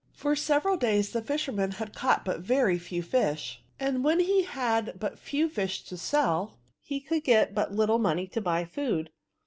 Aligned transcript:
For 0.13 0.35
several 0.35 0.77
days 0.77 1.11
the 1.11 1.21
fisherman 1.21 1.73
had 1.73 1.93
caught 1.93 2.25
but 2.25 2.39
very 2.39 2.79
few 2.79 3.03
fish; 3.03 3.61
and 3.79 4.03
when 4.03 4.19
he 4.19 4.41
had 4.41 4.99
but 4.99 5.19
few 5.19 5.47
fish 5.47 5.83
to 5.83 5.93
sell^ 5.93 6.53
he 6.81 6.99
could 6.99 7.23
get 7.23 7.53
but 7.53 7.75
little 7.75 7.99
money 7.99 8.25
to 8.29 8.41
buy 8.41 8.65
food. 8.65 9.11